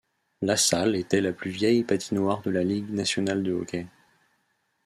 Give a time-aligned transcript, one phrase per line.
[0.41, 3.85] La salle était la plus vieille patinoire de la Ligue nationale de hockey.